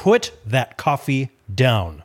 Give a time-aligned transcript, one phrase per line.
[0.00, 2.04] Put that coffee down.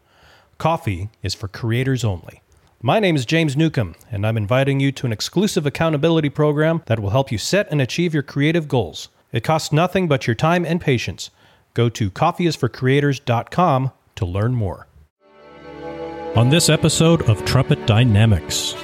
[0.57, 2.41] Coffee is for creators only.
[2.81, 6.99] My name is James Newcomb, and I'm inviting you to an exclusive accountability program that
[6.99, 9.07] will help you set and achieve your creative goals.
[9.31, 11.29] It costs nothing but your time and patience.
[11.73, 14.87] Go to coffeeisforcreators.com to learn more.
[16.35, 18.75] On this episode of Trumpet Dynamics,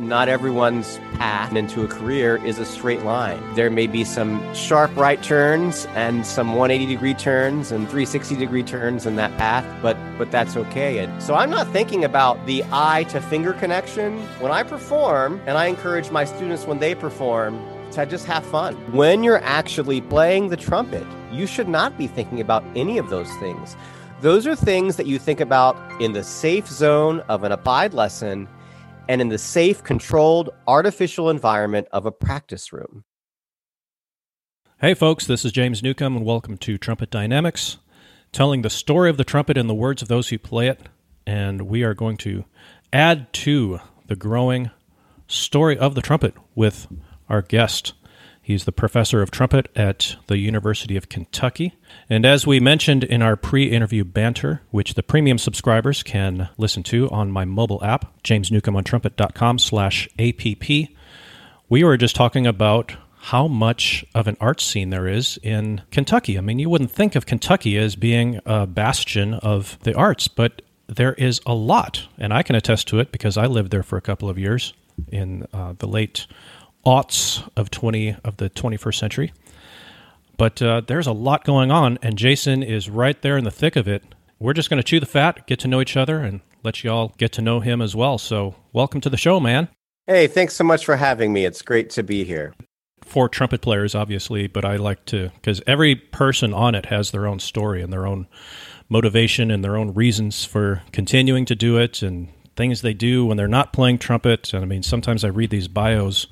[0.00, 3.40] not everyone's path into a career is a straight line.
[3.54, 8.62] There may be some sharp right turns and some 180 degree turns and 360 degree
[8.62, 10.98] turns in that path, but but that's okay.
[10.98, 15.58] And so I'm not thinking about the eye to finger connection when I perform, and
[15.58, 17.60] I encourage my students when they perform
[17.92, 18.74] to just have fun.
[18.92, 23.30] When you're actually playing the trumpet, you should not be thinking about any of those
[23.34, 23.76] things.
[24.20, 28.48] Those are things that you think about in the safe zone of an applied lesson
[29.10, 33.02] and in the safe, controlled, artificial environment of a practice room.
[34.80, 37.78] Hey, folks, this is James Newcomb, and welcome to Trumpet Dynamics,
[38.30, 40.88] telling the story of the trumpet in the words of those who play it.
[41.26, 42.44] And we are going to
[42.92, 44.70] add to the growing
[45.26, 46.86] story of the trumpet with
[47.28, 47.94] our guest.
[48.42, 51.74] He's the professor of trumpet at the University of Kentucky.
[52.08, 56.82] And as we mentioned in our pre interview banter, which the premium subscribers can listen
[56.84, 60.88] to on my mobile app, jamesnewcombontrumpet.com slash app,
[61.68, 66.38] we were just talking about how much of an art scene there is in Kentucky.
[66.38, 70.62] I mean, you wouldn't think of Kentucky as being a bastion of the arts, but
[70.86, 72.08] there is a lot.
[72.18, 74.72] And I can attest to it because I lived there for a couple of years
[75.12, 76.26] in uh, the late
[76.84, 79.32] aughts of 20 of the 21st century.
[80.36, 83.76] But uh, there's a lot going on, and Jason is right there in the thick
[83.76, 84.02] of it.
[84.38, 86.90] We're just going to chew the fat, get to know each other, and let you
[86.90, 88.16] all get to know him as well.
[88.16, 89.68] So, welcome to the show, man.
[90.06, 91.44] Hey, thanks so much for having me.
[91.44, 92.54] It's great to be here.
[93.02, 97.26] For trumpet players, obviously, but I like to, because every person on it has their
[97.26, 98.26] own story and their own
[98.88, 103.36] motivation and their own reasons for continuing to do it and things they do when
[103.36, 104.52] they're not playing trumpet.
[104.52, 106.26] And I mean, sometimes I read these bios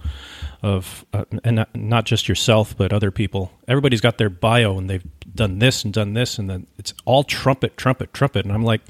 [0.63, 3.53] of uh, and not, not, just yourself but other people.
[3.67, 5.05] Everybody's got their bio and they've
[5.35, 8.45] done this and done this and then it's all trumpet trumpet trumpet.
[8.45, 8.83] And i'm like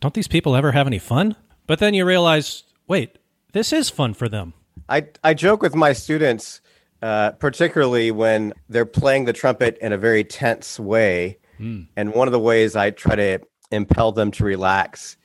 [0.00, 1.36] don't these people ever have any fun?
[1.66, 3.18] But then you realize wait
[3.52, 4.54] this is fun for them.
[4.88, 6.60] I i joke with my students
[7.02, 11.38] uh, particularly when they're playing the trumpet in a very tense way.
[11.60, 11.88] Mm.
[11.96, 13.38] and one of the ways i try to
[13.70, 15.16] impel them to relax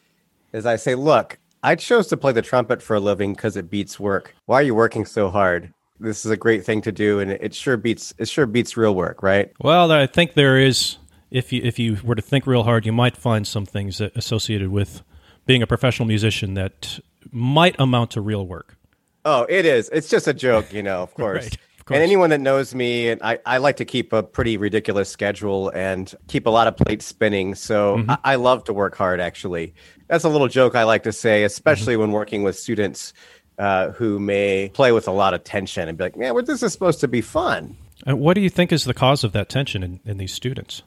[0.53, 3.69] is i say look I chose to play the trumpet for a living because it
[3.69, 4.35] beats work.
[4.45, 5.73] Why are you working so hard?
[5.99, 8.95] This is a great thing to do, and it sure beats it sure beats real
[8.95, 9.51] work, right?
[9.61, 10.97] Well, I think there is.
[11.29, 14.69] If you if you were to think real hard, you might find some things associated
[14.69, 15.03] with
[15.45, 16.99] being a professional musician that
[17.31, 18.78] might amount to real work.
[19.23, 19.89] Oh, it is.
[19.93, 21.03] It's just a joke, you know.
[21.03, 21.43] Of course.
[21.45, 21.57] right.
[21.94, 25.69] And anyone that knows me, and I, I like to keep a pretty ridiculous schedule
[25.69, 27.56] and keep a lot of plates spinning.
[27.56, 28.12] So mm-hmm.
[28.12, 29.74] I, I, love to work hard, actually.
[30.07, 32.02] That's a little joke I like to say, especially mm-hmm.
[32.02, 33.13] when working with students
[33.57, 36.74] uh, who may play with a lot of tension and be like, man, this is
[36.74, 37.78] supposed to be fun.
[38.06, 40.84] And what do you think is the cause of that tension in, in these students?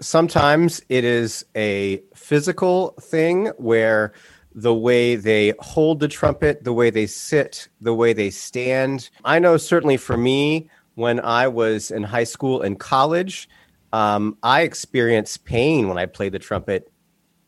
[0.00, 4.12] Sometimes it is a physical thing where
[4.54, 9.10] the way they hold the trumpet, the way they sit, the way they stand.
[9.24, 13.48] I know certainly for me, when I was in high school and college,
[13.92, 16.90] um, I experienced pain when I played the trumpet,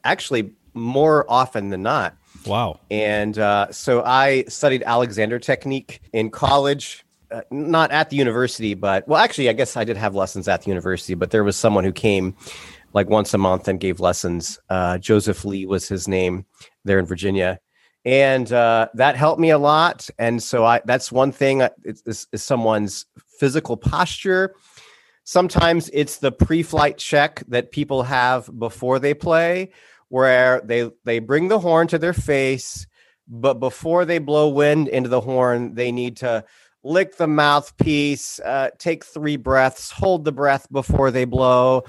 [0.03, 2.17] actually more often than not.
[2.47, 2.81] Wow.
[2.91, 9.07] And uh, so I studied Alexander technique in college, uh, not at the university, but
[9.09, 11.85] well, actually, I guess I did have lessons at the university, but there was someone
[11.85, 12.37] who came
[12.95, 14.59] like once a month and gave lessons.
[14.71, 16.47] Uh, Joseph Lee was his name
[16.85, 17.61] there in Virginia.
[18.07, 20.09] And uh, that helped me a lot.
[20.19, 23.07] And so I, that's one thing uh, is, is someone's
[23.39, 24.55] physical posture.
[25.25, 29.73] Sometimes it's the pre-flight check that people have before they play,
[30.09, 32.87] where they they bring the horn to their face,
[33.27, 36.45] but before they blow wind into the horn, they need to
[36.83, 41.85] lick the mouthpiece, uh, take three breaths, hold the breath before they blow,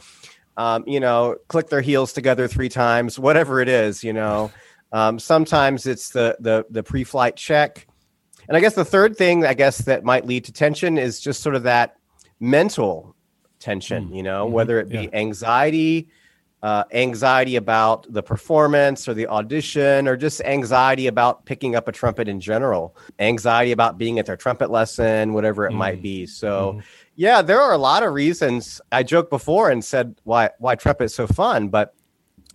[0.58, 4.52] um, you know, click their heels together three times, whatever it is, you know.
[4.92, 7.88] Um, sometimes it's the the the pre-flight check,
[8.48, 11.42] and I guess the third thing I guess that might lead to tension is just
[11.42, 11.98] sort of that
[12.40, 13.16] mental
[13.60, 14.10] tension.
[14.10, 14.16] Mm.
[14.16, 14.54] You know, mm-hmm.
[14.54, 15.10] whether it be yeah.
[15.20, 16.08] anxiety,
[16.64, 21.92] uh, anxiety about the performance or the audition, or just anxiety about picking up a
[21.92, 25.78] trumpet in general, anxiety about being at their trumpet lesson, whatever it mm.
[25.78, 26.26] might be.
[26.26, 26.76] So.
[26.78, 26.84] Mm.
[27.16, 28.82] Yeah, there are a lot of reasons.
[28.92, 31.96] I joked before and said why why trumpet is so fun, but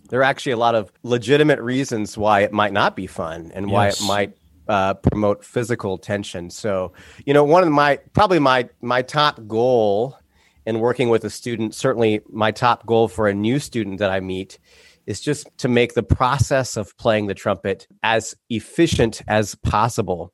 [0.09, 3.71] there are actually a lot of legitimate reasons why it might not be fun and
[3.71, 4.01] why yes.
[4.01, 4.37] it might
[4.67, 6.49] uh, promote physical tension.
[6.49, 6.93] So,
[7.25, 10.17] you know, one of my probably my my top goal
[10.65, 14.19] in working with a student, certainly my top goal for a new student that I
[14.19, 14.59] meet
[15.07, 20.31] is just to make the process of playing the trumpet as efficient as possible.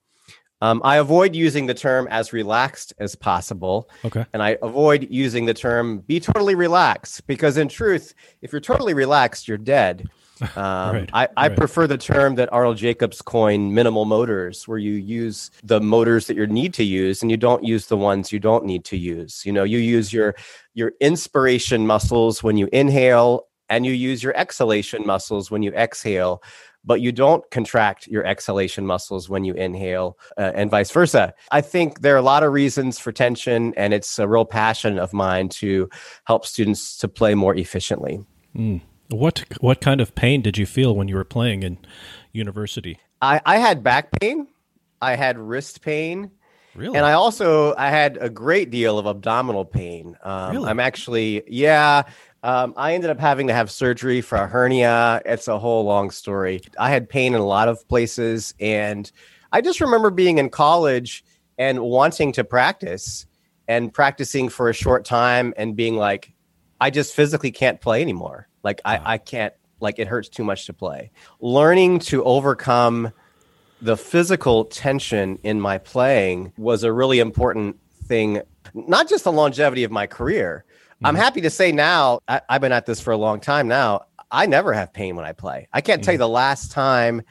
[0.62, 3.90] Um, I avoid using the term as relaxed as possible.
[4.06, 4.26] Okay.
[4.34, 8.94] And I avoid using the term be totally relaxed because, in truth, if you're totally
[8.94, 10.08] relaxed, you're dead.
[10.56, 11.58] Um, Right, I, I right.
[11.58, 16.38] prefer the term that Arnold Jacobs coined minimal motors, where you use the motors that
[16.38, 19.42] you need to use and you don't use the ones you don't need to use.
[19.48, 20.36] You know, you use your
[20.76, 26.44] your inspiration muscles when you inhale and you use your exhalation muscles when you exhale
[26.84, 31.34] but you don't contract your exhalation muscles when you inhale uh, and vice versa.
[31.52, 34.98] I think there are a lot of reasons for tension and it's a real passion
[35.00, 35.90] of mine to
[36.26, 38.26] help students to play more efficiently.
[39.10, 41.78] What what kind of pain did you feel when you were playing in
[42.32, 43.00] university?
[43.22, 44.48] I, I had back pain,
[45.02, 46.32] I had wrist pain,
[46.76, 46.96] Really?
[46.96, 50.18] and I also I had a great deal of abdominal pain.
[50.24, 50.70] Um, Really?
[50.70, 52.04] I'm actually yeah.
[52.44, 55.22] Um, I ended up having to have surgery for a hernia.
[55.26, 56.62] It's a whole long story.
[56.80, 59.12] I had pain in a lot of places, and
[59.52, 61.24] I just remember being in college
[61.58, 63.26] and wanting to practice
[63.68, 66.34] and practicing for a short time and being like,
[66.80, 68.48] I just physically can't play anymore.
[68.64, 69.54] Like I, I can't.
[69.80, 71.12] Like it hurts too much to play.
[71.40, 73.14] Learning to overcome
[73.80, 78.42] the physical tension in my playing was a really important thing,
[78.74, 80.66] not just the longevity of my career.
[81.04, 81.22] I'm mm-hmm.
[81.22, 84.02] happy to say now, I, I've been at this for a long time now.
[84.32, 85.68] I never have pain when I play.
[85.72, 86.24] I can't tell you mm-hmm.
[86.24, 87.22] the last time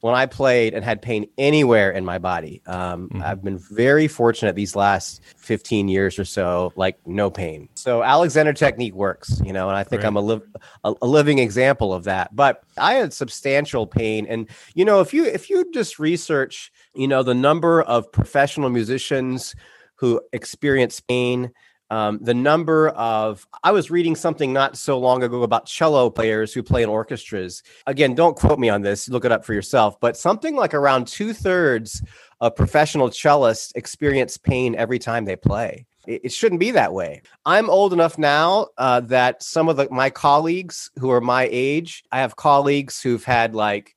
[0.00, 2.62] when I played and had pain anywhere in my body.
[2.66, 3.22] Um, mm-hmm.
[3.22, 7.68] I've been very fortunate these last 15 years or so, like no pain.
[7.74, 10.08] So Alexander technique works, you know, and I think Right.
[10.08, 10.48] I'm a, liv-
[10.84, 12.34] a, a living example of that.
[12.36, 17.08] But I had substantial pain, and you know, if you if you just research, you
[17.08, 19.54] know, the number of professional musicians
[19.96, 21.50] who experience pain.
[21.90, 26.52] Um, the number of I was reading something not so long ago about cello players
[26.52, 27.62] who play in orchestras.
[27.86, 29.98] Again, don't quote me on this; look it up for yourself.
[30.00, 32.02] But something like around two thirds
[32.40, 35.86] of professional cellists experience pain every time they play.
[36.06, 37.22] It, it shouldn't be that way.
[37.44, 42.04] I'm old enough now uh, that some of the, my colleagues who are my age,
[42.10, 43.94] I have colleagues who've had like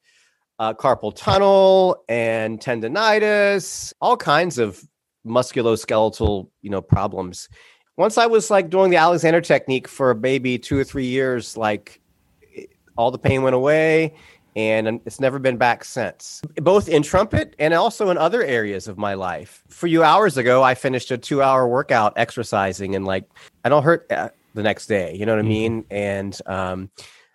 [0.59, 4.83] uh, carpal tunnel and tendonitis, all kinds of
[5.25, 7.49] musculoskeletal, you know, problems.
[7.99, 11.99] Once I was like doing the Alexander technique for maybe two or three years, like
[12.41, 14.13] it- all the pain went away
[14.55, 16.41] and it's never been back since.
[16.55, 19.65] Both in trumpet and also in other areas of my life.
[19.69, 23.25] A few hours ago, I finished a two hour workout exercising and like
[23.65, 25.13] I don't hurt uh, the next day.
[25.13, 25.83] You know what I mean?
[25.91, 26.89] And um,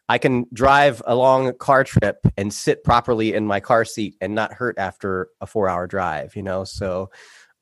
[0.09, 4.35] I can drive a long car trip and sit properly in my car seat and
[4.35, 6.65] not hurt after a four hour drive, you know?
[6.65, 7.11] So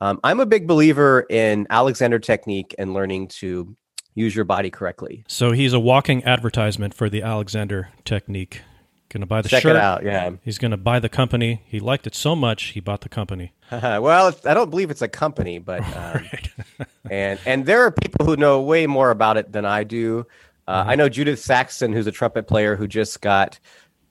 [0.02, 3.76] um, I'm a big believer in Alexander technique and learning to
[4.14, 5.24] use your body correctly.
[5.28, 8.60] so he's a walking advertisement for the Alexander technique.
[9.08, 9.76] Going to buy the Check shirt.
[9.76, 10.02] it out.
[10.04, 10.30] Yeah.
[10.42, 11.62] He's going to buy the company.
[11.66, 13.52] He liked it so much he bought the company.
[13.70, 16.24] well, I don't believe it's a company, but um,
[17.10, 20.26] and and there are people who know way more about it than I do.
[20.66, 23.58] Uh, I know Judith Saxton, who's a trumpet player who just got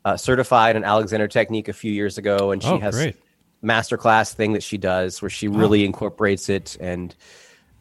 [0.05, 3.15] uh, certified in Alexander technique a few years ago, and she Oh, has great.
[3.61, 5.87] Master class thing that she does where she really uh-huh.
[5.87, 6.77] incorporates it.
[6.79, 7.15] And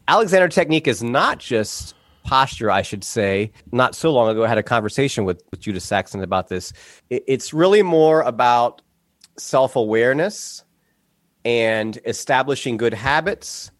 [0.07, 3.51] Alexander technique is not just posture, I should say.
[3.71, 6.73] Not so long ago, I had a conversation with, with Judith Saxton about this.
[7.09, 8.81] It- it's really more about
[9.37, 10.63] self awareness
[11.43, 13.71] and establishing good habits,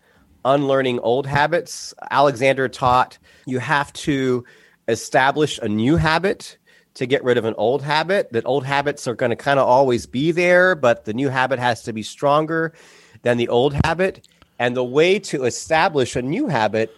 [0.43, 1.93] unlearning old habits.
[2.09, 4.43] Alexander taught you have to
[4.87, 6.57] establish a new habit
[6.95, 8.31] to get rid of an old habit.
[8.31, 11.59] That old habits are going to kind of always be there, but the new habit
[11.59, 12.73] has to be stronger
[13.21, 14.27] than the old habit.
[14.59, 16.95] And the way to establish a new habit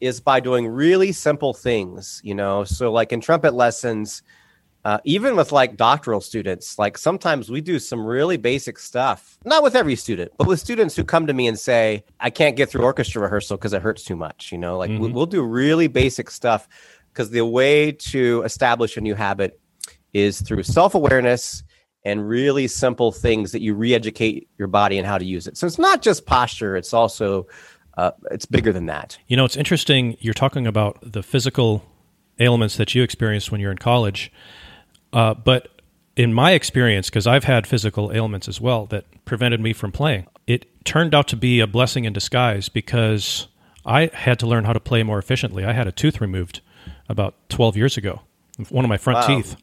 [0.00, 2.64] is by doing really simple things, you know.
[2.64, 4.22] So, like in trumpet lessons,
[4.84, 9.38] uh, even with like doctoral students, like sometimes we do some really basic stuff.
[9.44, 12.56] Not with every student, but with students who come to me and say, "I can't
[12.56, 15.42] get through orchestra rehearsal because it hurts too much." You know, like we, we'll do
[15.42, 16.68] really basic stuff
[17.12, 19.60] because the way to establish a new habit
[20.12, 21.62] is through self awareness
[22.04, 25.56] and really simple things that you re-educate your body and how to use it.
[25.56, 27.46] So it's not just posture; it's also
[27.96, 29.18] uh, it's bigger than that.
[29.28, 30.16] You know, it's interesting.
[30.20, 31.84] You're talking about the physical
[32.38, 34.32] ailments that you experienced when you're in college.
[35.12, 35.68] Uh, but
[36.16, 40.26] in my experience, because I've had physical ailments as well that prevented me from playing,
[40.46, 43.48] it turned out to be a blessing in disguise because
[43.84, 45.64] I had to learn how to play more efficiently.
[45.64, 46.60] I had a tooth removed
[47.12, 48.22] about 12 years ago,
[48.70, 49.36] one of my front Wow.
[49.36, 49.56] teeth.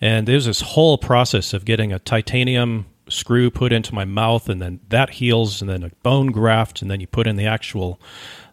[0.00, 4.60] And there's this whole process of getting a titanium screw put into my mouth, and
[4.60, 8.00] then that heals, and then a bone graft, and then you put in the actual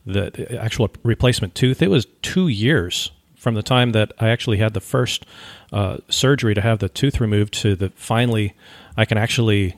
[0.06, 1.82] the, the actual replacement tooth.
[1.82, 5.26] It was two years from the time that I actually had the first
[5.72, 8.54] uh, surgery to have the tooth removed to the finally
[8.98, 9.76] I can actually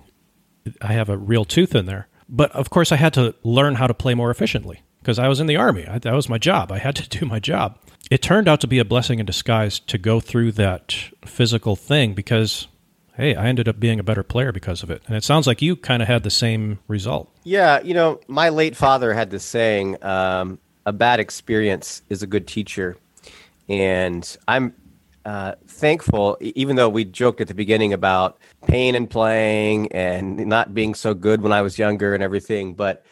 [0.82, 2.08] I have a real tooth in there.
[2.28, 5.40] But of course, I had to learn how to play more efficiently because I was
[5.40, 5.86] in the army.
[5.88, 6.72] I, that was my job.
[6.72, 7.78] I had to do my job.
[8.10, 12.14] It turned out to be a blessing in disguise to go through that physical thing
[12.14, 12.68] because
[13.16, 15.02] hey, I ended up being a better player because of it.
[15.08, 17.30] And it sounds like you kind of had the same result.
[17.46, 22.28] Yeah, you know, my late father had this saying um, a bad experience is a
[22.28, 22.98] good teacher.
[23.70, 24.74] And I'm
[25.24, 30.74] uh, thankful, even though we joked at the beginning about pain and playing and not
[30.74, 32.74] being so good when I was younger and everything.
[32.74, 33.06] But,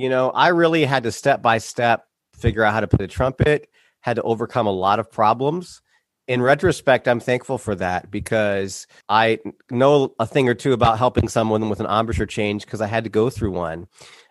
[0.00, 3.08] you know, I really had to step by step figure out how to play the
[3.08, 3.68] trumpet,
[4.00, 5.82] had to overcome a lot of problems
[6.30, 11.28] in retrospect, I'm thankful for that because I know a thing or two about helping
[11.28, 13.88] someone with an embouchure change because I had to go through one.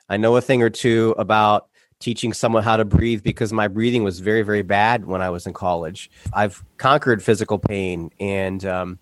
[0.07, 1.67] I know a thing or two about
[1.99, 5.45] teaching someone how to breathe because my breathing was very, very bad when I was
[5.45, 6.09] in college.
[6.31, 8.99] I've conquered physical pain and um,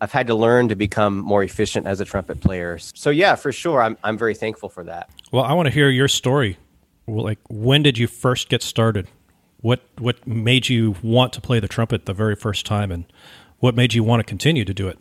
[0.00, 2.78] I've had to learn to become more efficient as a trumpet player.
[2.78, 5.10] So, yeah, for sure, I'm, I'm very thankful for that.
[5.32, 6.56] Well, I want to hear your story.
[7.06, 9.08] Like, when did you first get started?
[9.60, 13.04] What what made you want to play the trumpet the very first time, and
[13.58, 14.98] what made you want to continue to do it?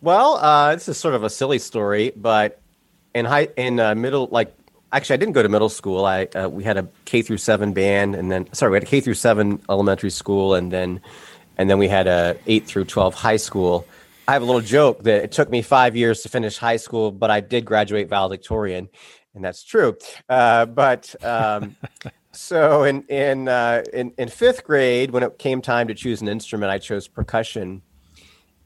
[0.00, 2.60] Well, uh, this is sort of a silly story, but
[3.14, 4.54] in high in uh, middle, like
[4.90, 6.06] actually, I didn't go to middle school.
[6.06, 8.86] I uh, we had a K through seven band, and then sorry, we had a
[8.86, 11.02] K through seven elementary school, and then
[11.60, 13.86] and then we had a eight through twelve high school.
[14.26, 17.12] I have a little joke that it took me five years to finish high school,
[17.12, 18.88] but I did graduate valedictorian,
[19.34, 19.98] and that's true.
[20.26, 21.76] Uh, but um,
[22.32, 26.28] so in in, uh, in in fifth grade, when it came time to choose an
[26.28, 27.82] instrument, I chose percussion,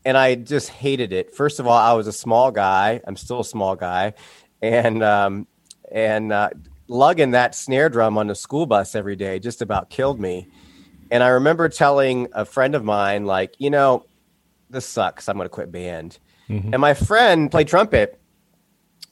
[0.04, 1.34] and I just hated it.
[1.34, 3.00] First of all, I was a small guy.
[3.04, 4.14] I'm still a small guy,
[4.62, 5.48] and um,
[5.90, 6.50] and uh,
[6.86, 10.46] lugging that snare drum on the school bus every day just about killed me.
[11.10, 14.04] And I remember telling a friend of mine, like, you know,
[14.70, 15.28] this sucks.
[15.28, 16.18] I'm going to quit band.
[16.48, 16.74] Mm-hmm.
[16.74, 18.20] And my friend played trumpet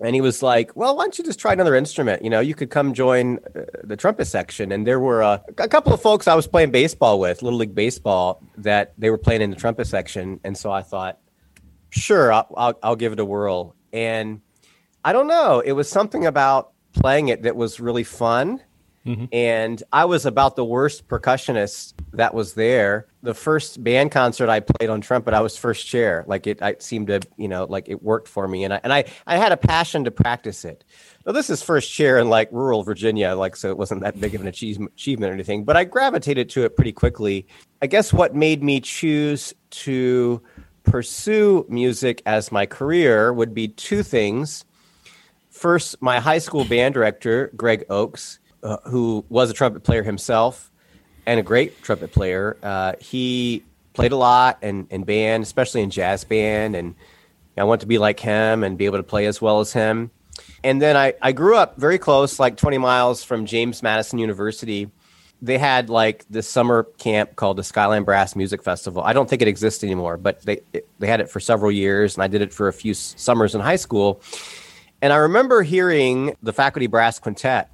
[0.02, 2.22] and he was like, "Well, why don't you just try another instrument?
[2.22, 5.68] You know, you could come join uh, the trumpet section." And there were uh, a
[5.68, 9.42] couple of folks I was playing baseball with, little league baseball, that they were playing
[9.42, 11.18] in the trumpet section, and so I thought,
[11.90, 14.40] "Sure, I'll, I'll, I'll give it a whirl." And
[15.04, 18.61] I don't know, it was something about playing it that was really fun
[19.06, 19.25] Mm-hmm.
[19.32, 23.06] And I was about the worst percussionist that was there.
[23.23, 26.25] The first band concert I played on trumpet, I was first chair.
[26.28, 28.64] Like it, I seemed to, you know, like it worked for me.
[28.64, 30.85] And I, and I, I had a passion to practice it.
[31.26, 34.35] Now, this is first chair in like rural Virginia, like, so it wasn't that big
[34.35, 37.47] of an achievement, achievement or anything, but I gravitated to it pretty quickly.
[37.80, 40.42] I guess what made me choose to
[40.85, 44.64] pursue music as my career would be two things.
[45.50, 50.71] First, my high school band director, Greg Oakes, uh, who was a trumpet player himself
[51.26, 52.57] and a great trumpet player.
[52.62, 56.95] Uh, he played a lot in, in band, especially in jazz band, and
[57.57, 60.11] I want to be like him and be able to play as well as him.
[60.64, 64.90] And then I, I grew up very close, like 20 miles from James Madison University.
[65.42, 69.02] They had like this summer camp called the Skyline Brass Music Festival.
[69.02, 70.61] I don't think it exists anymore, but they
[71.00, 73.61] they had it for several years, and I did it for a few summers in
[73.61, 74.23] high school.
[75.02, 77.73] And I remember hearing the faculty brass quintet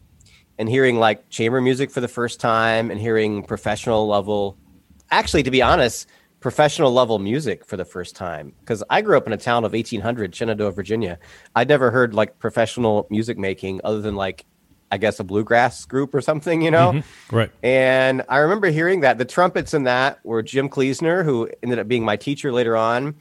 [0.58, 4.58] and hearing like chamber music for the first time and hearing professional level
[5.10, 6.08] actually to be honest
[6.40, 8.52] professional level music for the first time.
[8.60, 11.18] Because i grew up in a town of 1800 shenandoah virginia.
[11.54, 14.44] I'd never heard like professional music making other than like
[14.90, 16.92] i guess a bluegrass group or something you know?
[16.92, 17.36] Mm-hmm.
[17.36, 17.50] right.
[17.62, 19.18] And i remember hearing that.
[19.18, 23.16] The trumpets in that were jim kleesner who ended up being my teacher later on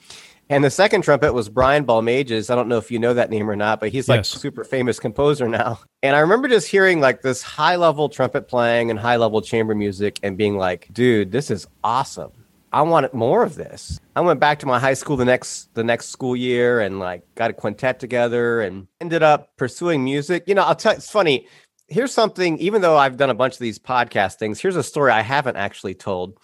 [0.50, 2.50] and the second trumpet was Brian Balmages.
[2.50, 4.30] I don't know if you know that name or not, but he's like yes.
[4.30, 5.80] super famous composer now.
[6.04, 9.74] And I remember just hearing like this high level trumpet playing and high level chamber
[9.74, 12.32] music and being like, dude, this is awesome.
[12.72, 14.00] I wanted more of this.
[14.16, 17.24] I went back to my high school the next the next school year and like
[17.34, 20.44] got a quintet together and ended up pursuing music.
[20.48, 21.48] You know, I'll tell it's funny.
[21.90, 25.12] Here's something, even though I've done a bunch of these podcast things, here's a story
[25.12, 26.38] I haven't actually told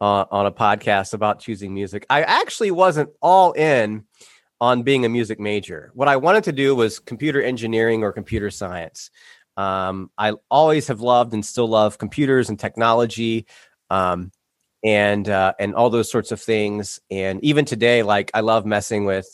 [0.00, 2.04] uh, on a podcast about choosing music.
[2.10, 4.04] I actually wasn't all in
[4.60, 5.92] on being a music major.
[5.94, 9.10] What I wanted to do was computer engineering or computer science.
[9.56, 13.46] Um, I always have loved and still love computers and technology,
[13.90, 14.32] um,
[14.84, 17.00] and uh, and all those sorts of things.
[17.10, 19.28] And even today, like I love messing with,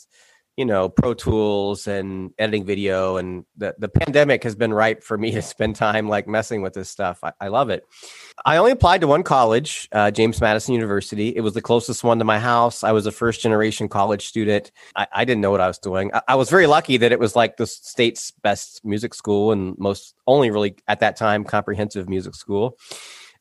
[0.59, 3.15] you know, Pro Tools and editing video.
[3.15, 6.73] And the, the pandemic has been right for me to spend time like messing with
[6.73, 7.23] this stuff.
[7.23, 7.85] I, I love it.
[8.45, 11.29] I only applied to one college, uh, James Madison University.
[11.29, 12.83] It was the closest one to my house.
[12.83, 14.73] I was a first generation college student.
[14.97, 16.11] I, I didn't know what I was doing.
[16.13, 19.77] I, I, was very lucky that it was like the state's best music school and
[19.77, 22.77] most only really at that time comprehensive music school.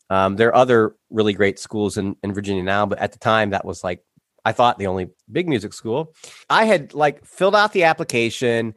[0.09, 3.51] Um, there are other really great schools in, in Virginia now, but at the time
[3.51, 4.05] that was like
[4.49, 6.15] I thought the only big music school.
[6.49, 8.75] I had like filled out the application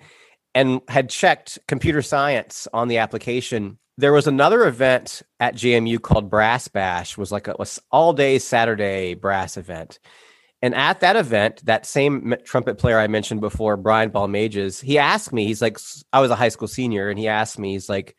[0.53, 3.79] and had checked computer science on the application.
[3.97, 8.37] There was another event at JMU called Brass Bash, was like a was all day
[8.37, 9.99] Saturday brass event.
[10.61, 15.31] And at that event, that same trumpet player I mentioned before, Brian Balmages, he asked
[15.31, 15.77] me, he's like,
[16.11, 18.17] I was a high school senior, and he asked me, he's like,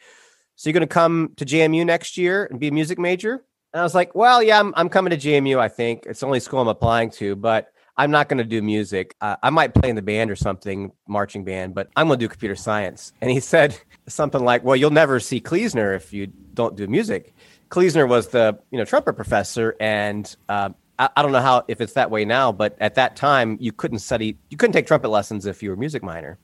[0.56, 3.44] So you're going to come to JMU next year and be a music major?
[3.72, 6.04] And I was like, well, yeah, I'm, I'm coming to GMU, I think.
[6.06, 9.14] It's the only school I'm applying to, but I'm not going to do music.
[9.20, 12.24] Uh, I might play in the band or something, marching band, but I'm going to
[12.24, 13.12] do computer science.
[13.20, 17.34] And he said something like, well, you'll never see Kleesner if you don't do music.
[17.70, 19.74] Kleesner was the, you know, trumpet professor.
[19.80, 23.16] And uh, I, I don't know how, if it's that way now, but at that
[23.16, 26.38] time you couldn't study, you couldn't take trumpet lessons if you were a music minor.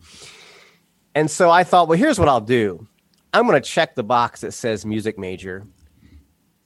[1.15, 2.87] And so I thought, well, here's what I'll do.
[3.35, 5.67] I'm going to check the box that says music major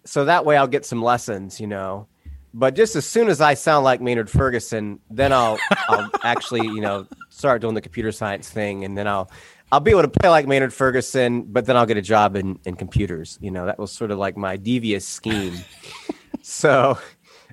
[0.04, 2.06] so that way I'll get some lessons, you know.
[2.54, 6.80] But just as soon as I sound like Maynard Ferguson, then I'll I'll actually, you
[6.80, 9.30] know, start doing the computer science thing and then I'll
[9.70, 12.58] I'll be able to play like Maynard Ferguson, but then I'll get a job in,
[12.66, 13.38] in computers.
[13.40, 15.54] You know, that was sort of like my devious scheme.
[16.42, 16.98] so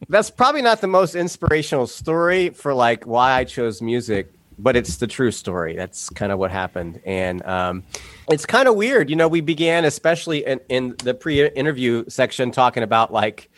[0.10, 4.98] that's probably not the most inspirational story for like why I chose music, but it's
[4.98, 5.76] the true story.
[5.76, 7.02] That's kind of what happened.
[7.06, 7.84] And um,
[8.30, 9.10] it's kind of weird.
[9.10, 13.50] You know, we began, especially in, in the pre interview section, talking about like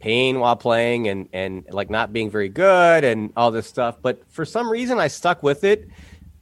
[0.00, 3.98] pain while playing and, and like not being very good and all this stuff.
[4.00, 5.88] But for some reason, I stuck with it.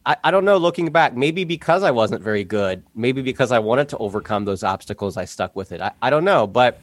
[0.06, 3.58] I, I don't know, looking back, maybe because I wasn't very good, maybe because I
[3.58, 5.80] wanted to overcome those obstacles, I stuck with it.
[5.80, 6.80] I, I don't know, but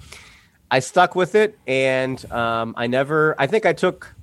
[0.70, 1.58] I stuck with it.
[1.66, 4.14] And um, I never, I think I took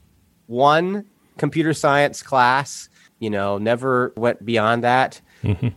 [0.47, 1.07] one
[1.39, 5.21] computer science class, you know, never went beyond that.
[5.43, 5.69] Mm-hmm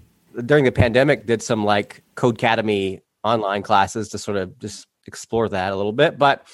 [0.44, 5.72] during the pandemic did some like Codecademy online classes to sort of just explore that
[5.72, 6.18] a little bit.
[6.18, 6.46] But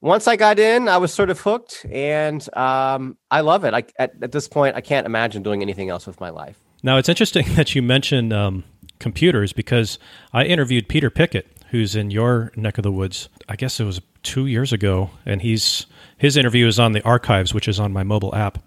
[0.00, 3.74] once I got in, I was sort of hooked, and um, I love it.
[3.74, 6.58] I, at, at this point, I can't imagine doing anything else with my life.
[6.82, 8.64] Now, it's interesting that you mentioned um,
[9.00, 9.98] computers because
[10.32, 13.28] I interviewed Peter Pickett, who's in your neck of the woods.
[13.48, 15.86] I guess it was two years ago, and he's
[16.18, 18.58] his interview is on the archives, which is on my mobile app.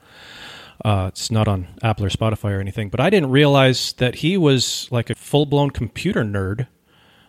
[0.83, 4.37] Uh, it's not on Apple or Spotify or anything, but I didn't realize that he
[4.37, 6.67] was like a full blown computer nerd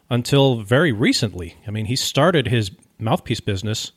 [0.09, 1.57] until very recently.
[1.67, 3.93] I mean, he started his mouthpiece business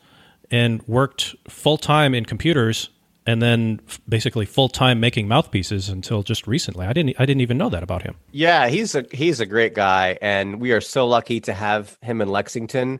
[0.52, 2.90] and worked full time in computers
[3.26, 6.86] and then basically full time making mouthpieces until just recently.
[6.86, 8.16] I didn't I didn't even know that about him.
[8.32, 12.22] Yeah, he's a he's a great guy and we are so lucky to have him
[12.22, 13.00] in Lexington.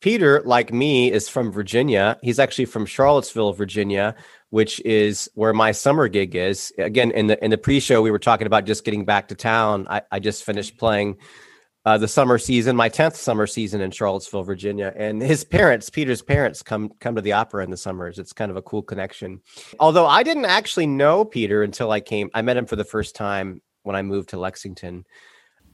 [0.00, 2.18] Peter, like me, is from Virginia.
[2.22, 4.14] He's actually from Charlottesville, Virginia,
[4.48, 6.72] which is where my summer gig is.
[6.78, 9.86] Again, in the in the pre-show, we were talking about just getting back to town.
[9.90, 11.18] I, I just finished playing
[11.84, 16.22] uh, the summer season, my tenth summer season in Charlottesville, Virginia, and his parents, Peter's
[16.22, 18.18] parents, come come to the opera in the summers.
[18.18, 19.40] It's kind of a cool connection.
[19.78, 23.16] Although I didn't actually know Peter until I came, I met him for the first
[23.16, 25.04] time when I moved to Lexington.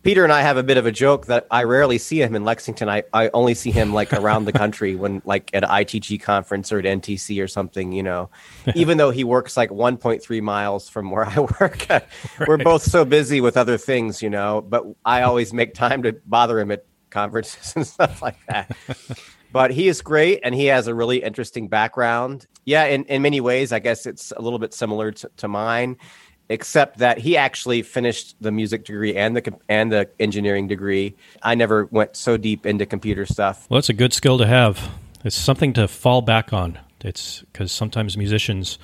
[0.06, 2.44] Peter and I have a bit of a joke that I rarely see him in
[2.44, 2.88] Lexington.
[2.88, 6.70] I, I only see him like around the country when like at an ITG conference
[6.70, 8.30] or at NTC or something, you know,
[8.76, 11.90] even though he works like 1.3 miles from where I work.
[11.90, 11.98] Uh,
[12.46, 16.12] we're both so busy with other things, you know, but I always make time to
[16.24, 18.76] bother him at conferences and stuff like that.
[19.50, 22.46] but he is great and he has a really interesting background.
[22.64, 25.96] Yeah, in, in many ways, I guess it's a little bit similar to, to mine
[26.48, 31.14] except that he actually finished the music degree and the and the engineering degree.
[31.42, 33.66] I never went so deep into computer stuff.
[33.68, 34.90] Well, it's a good skill to have.
[35.24, 36.78] It's something to fall back on.
[37.00, 38.78] It's because sometimes musicians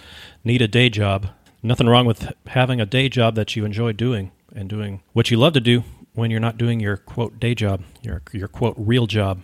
[0.44, 1.28] need a day job.
[1.62, 5.36] Nothing wrong with having a day job that you enjoy doing and doing what you
[5.36, 9.06] love to do when you're not doing your quote day job, your your quote real
[9.06, 9.40] job.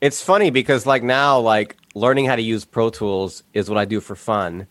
[0.00, 3.84] It's funny because like now like learning how to use Pro Tools is what I
[3.84, 4.66] do for fun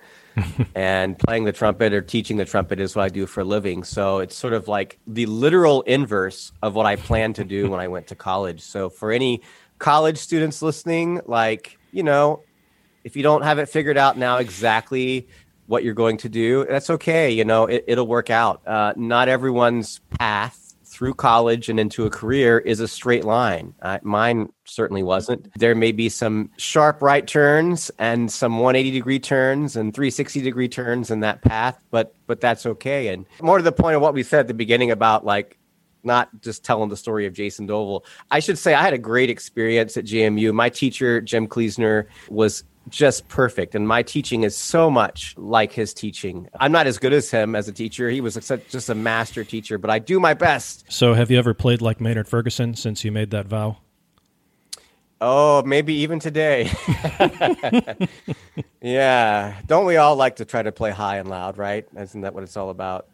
[0.75, 3.83] and playing the trumpet or teaching the trumpet is what I do for a living.
[3.83, 7.79] So it's sort of like the literal inverse of what I planned to do when
[7.79, 8.61] I went to college.
[8.61, 9.41] So for any
[9.79, 12.41] college students listening, like, you know,
[13.03, 15.27] if you don't have it figured out now exactly
[15.67, 17.31] what you're going to do, that's okay.
[17.31, 18.65] You know, it, will work out.
[18.67, 20.66] Uh, not everyone's path
[20.97, 23.71] through college and into a career is a straight line.
[23.83, 25.47] Uh, mine certainly wasn't.
[25.53, 30.67] There may be some sharp right turns and some 180 degree turns and 360 degree
[30.67, 33.09] turns in that path, but but that's okay.
[33.09, 35.59] And more to the point of what we said at the beginning about like
[36.03, 38.03] not just telling the story of Jason Dovel.
[38.31, 40.51] I should say I had a great experience at JMU.
[40.51, 43.75] My teacher, Jim Kleesner, was just perfect.
[43.75, 46.49] And my teaching is so much like his teaching.
[46.59, 48.09] I'm not as good as him as a teacher.
[48.09, 50.85] He was such, just a master teacher, but I do my best.
[50.89, 53.77] So, have you ever played like Maynard Ferguson since you made that vow?
[55.19, 56.71] Oh, maybe even today.
[58.81, 59.59] yeah.
[59.65, 61.87] Don't we all like to try to play high and loud, right?
[61.97, 63.07] Isn't that what it's all about?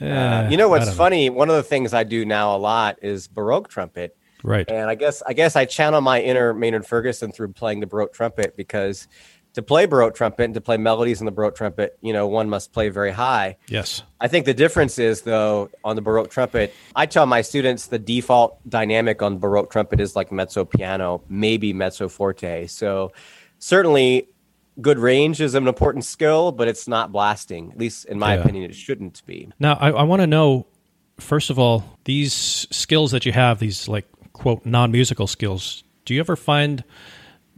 [0.00, 1.28] Yeah, uh, you know what's funny?
[1.28, 1.34] Know.
[1.34, 4.16] One of the things I do now a lot is Baroque trumpet.
[4.42, 4.70] Right.
[4.70, 8.12] And I guess I guess I channel my inner Maynard Ferguson through playing the Baroque
[8.12, 9.08] trumpet because
[9.54, 12.48] to play Baroque trumpet and to play melodies in the Baroque trumpet, you know, one
[12.48, 13.56] must play very high.
[13.68, 14.02] Yes.
[14.20, 17.98] I think the difference is though on the Baroque trumpet, I tell my students the
[17.98, 22.66] default dynamic on Baroque trumpet is like mezzo piano, maybe mezzo forte.
[22.68, 23.12] So
[23.58, 24.28] certainly
[24.80, 27.72] good range is an important skill, but it's not blasting.
[27.72, 28.42] At least in my yeah.
[28.42, 29.50] opinion, it shouldn't be.
[29.58, 30.66] Now I, I want to know
[31.18, 34.06] first of all, these skills that you have, these like
[34.40, 36.82] quote non musical skills, do you ever find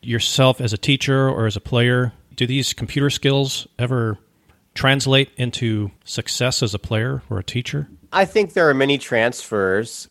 [0.03, 2.13] yourself as a teacher or as a player?
[2.35, 4.19] Do these computer skills ever
[4.75, 7.89] translate into success as a player or a teacher?
[8.13, 10.09] I think there are many transfers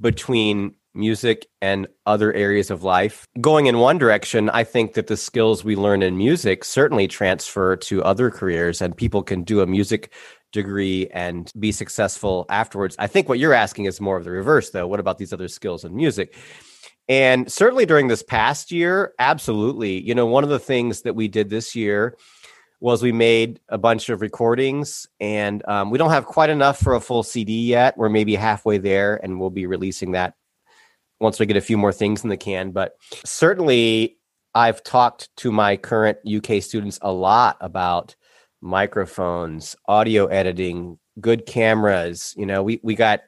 [0.00, 3.26] between music and other areas of life.
[3.40, 7.76] Going in one direction, I think that the skills we learn in music certainly transfer
[7.76, 10.12] to other careers, and people can do a music
[10.52, 12.94] degree and be successful afterwards.
[12.98, 14.86] I think what you're asking is more of the reverse, though.
[14.86, 16.36] What about these other skills in music?
[17.08, 20.00] And certainly during this past year, absolutely.
[20.00, 22.16] You know, one of the things that we did this year
[22.80, 26.94] was we made a bunch of recordings, and um, we don't have quite enough for
[26.94, 27.96] a full CD yet.
[27.96, 30.34] We're maybe halfway there, and we'll be releasing that
[31.20, 32.72] once we get a few more things in the can.
[32.72, 34.18] But certainly,
[34.54, 38.16] I've talked to my current UK students a lot about
[38.62, 42.34] microphones, audio editing, good cameras.
[42.36, 43.20] You know, we we got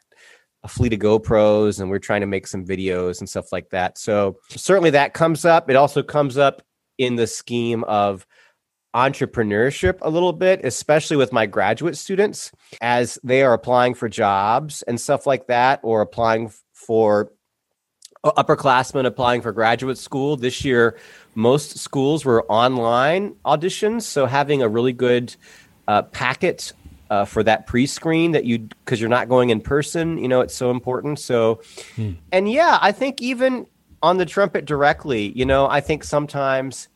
[0.63, 3.99] a fleet of GoPros and we're trying to make some videos and stuff like that.
[3.99, 5.69] So certainly that comes up.
[5.69, 6.63] It also comes up
[6.97, 8.27] in the scheme of
[8.95, 14.83] entrepreneurship a little bit, especially with my graduate students as they are applying for jobs
[14.83, 17.31] and stuff like that, or applying for
[18.33, 20.37] upperclassmen applying for graduate school.
[20.37, 20.99] This year,
[21.35, 24.03] most schools were online auditions.
[24.03, 25.35] So having a really good
[25.87, 26.73] uh, packet
[27.11, 30.55] uh, for that pre-screen that you because you're not going in person you know it's
[30.55, 31.61] so important so
[31.97, 32.13] hmm.
[32.33, 33.67] and yeah i think even
[34.03, 36.89] on the trumpet directly you know i think sometimes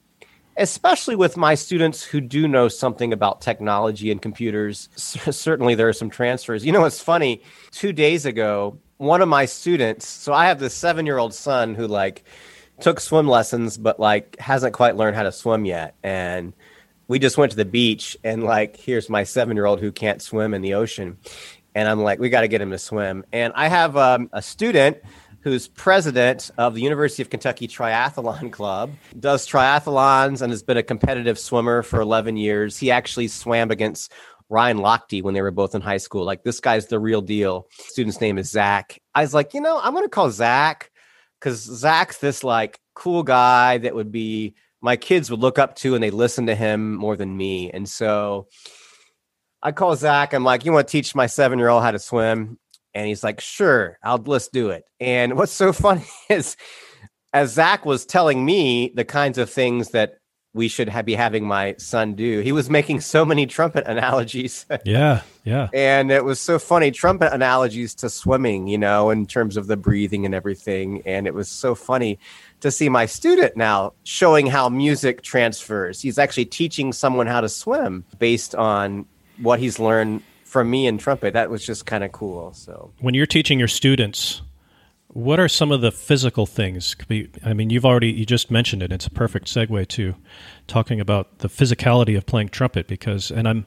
[0.57, 5.93] especially with my students who do know something about technology and computers certainly there are
[5.93, 10.47] some transfers you know it's funny two days ago one of my students so i
[10.47, 12.25] have this seven year old son who like
[12.81, 15.95] took swim lessons but like hasn't quite learned how to swim yet.
[16.03, 16.53] And
[17.09, 20.23] we just went to the beach and like here's my seven year old who can't
[20.23, 21.17] swim in the ocean.
[21.75, 23.25] And i'm like we got to get him to swim.
[23.33, 24.99] And i have um, a student
[25.41, 28.93] who's president of the university of kentucky triathlon club.
[29.19, 32.77] Does triathlons and has been a competitive swimmer for 11 years.
[32.77, 34.13] He actually swam against
[34.49, 37.67] ryan lochte when they were both in high school like this guy's the real deal
[37.71, 40.91] student's name is zach i was like you know i'm going to call zach
[41.39, 45.95] because zach's this like cool guy that would be my kids would look up to
[45.95, 47.71] and they listen to him more than me.
[47.71, 48.49] And so
[49.63, 50.33] I call Zach.
[50.33, 52.59] I'm like, you want to teach my seven year old how to swim?
[52.95, 54.85] And he's like, sure, I'll let's do it.
[55.01, 56.57] And what's so funny is
[57.33, 60.15] as Zach was telling me the kinds of things that
[60.55, 64.67] we should have, be having my son do, he was making so many trumpet analogies.
[64.85, 65.69] yeah, yeah.
[65.73, 69.77] And it was so funny, trumpet analogies to swimming, you know, in terms of the
[69.77, 71.03] breathing and everything.
[71.05, 72.19] And it was so funny
[72.61, 76.01] to see my student now showing how music transfers.
[76.01, 79.07] He's actually teaching someone how to swim based on
[79.41, 81.35] what he's learned from me in trumpet.
[81.35, 82.53] That was just kind of cool.
[82.55, 84.43] So when you're teaching your students,
[85.19, 86.95] what are some of the physical things?
[87.45, 88.93] I mean, you've already you just mentioned it.
[88.93, 90.15] It's a perfect segue to
[90.69, 93.67] talking about the physicality of playing trumpet because, and I'm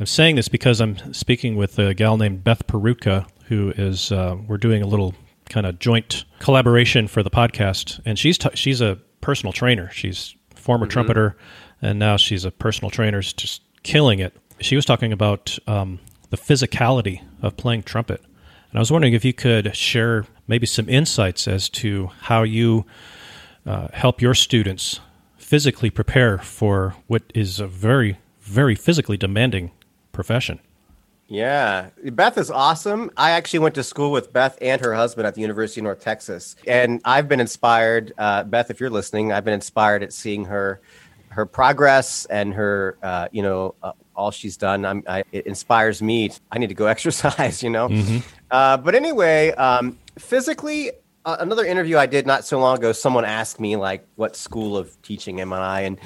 [0.00, 4.36] I'm saying this because I'm speaking with a gal named Beth Perutka who is uh,
[4.48, 5.14] we're doing a little
[5.48, 8.00] kind of joint collaboration for the podcast.
[8.04, 9.90] And she's t- she's a personal trainer.
[9.90, 10.90] She's former mm-hmm.
[10.90, 11.36] trumpeter,
[11.80, 14.36] and now she's a personal trainer, She's just killing it.
[14.60, 18.20] She was talking about um, the physicality of playing trumpet,
[18.70, 22.84] and I was wondering if you could share maybe some insights as to how you
[23.64, 25.00] uh, help your students
[25.36, 29.70] physically prepare for what is a very very physically demanding
[30.10, 30.58] profession.
[31.30, 33.10] Yeah, Beth is awesome.
[33.14, 36.00] I actually went to school with Beth and her husband at the University of North
[36.00, 38.14] Texas, and I've been inspired.
[38.16, 40.80] Uh, Beth, if you're listening, I've been inspired at seeing her
[41.38, 44.84] her progress and her, uh, you know, uh, all she's done.
[44.84, 46.32] I'm, I, it inspires me.
[46.50, 47.88] I need to go exercise, you know.
[47.88, 48.18] Mm-hmm.
[48.50, 50.90] Uh, but anyway, um, physically,
[51.24, 54.76] uh, another interview I did not so long ago, someone asked me like, "What school
[54.76, 56.00] of teaching am I?" and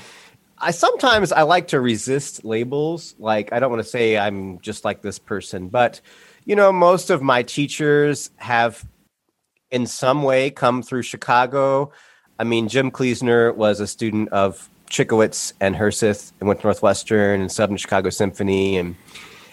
[0.59, 3.14] I sometimes I like to resist labels.
[3.18, 6.03] Like I don't want to say I'm just like this person, but
[6.45, 8.85] you know, most of my teachers have
[9.71, 11.90] in some way come through Chicago.
[12.38, 17.40] I mean, Jim Kleesner was a student of Cichowicz and Herseth and went to Northwestern
[17.40, 18.94] and Southern Chicago Symphony and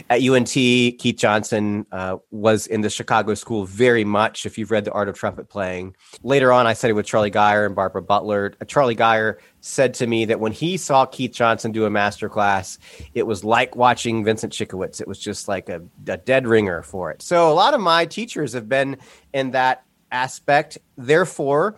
[0.10, 4.48] at UNT, Keith Johnson uh, was in the Chicago school very much.
[4.48, 7.66] If you've read The Art of Trumpet Playing, later on, I studied with Charlie Geyer
[7.66, 8.54] and Barbara Butler.
[8.60, 12.28] Uh, Charlie Geyer said to me that when he saw Keith Johnson do a master
[12.28, 12.80] class,
[13.14, 15.00] it was like watching Vincent Cichowicz.
[15.00, 17.22] It was just like a, a dead ringer for it.
[17.22, 18.98] So a lot of my teachers have been
[19.32, 20.80] in that aspect.
[20.98, 21.78] Therefore,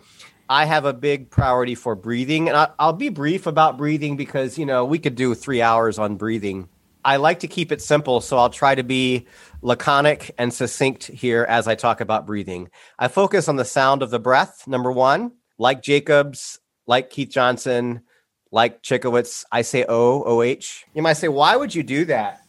[0.52, 4.58] I have a big priority for breathing, and I, will be brief about breathing because
[4.58, 6.68] you know we could do three hours on breathing
[7.04, 9.26] I like to keep it simple, so I'll try to be
[9.60, 12.70] laconic and succinct here as I talk about breathing.
[12.98, 15.32] I focus on the sound of the breath, number one.
[15.58, 18.02] Like Jacobs, like Keith Johnson,
[18.50, 20.84] like Cichowicz, I say O, OH.
[20.94, 22.42] You might say, why would you do that?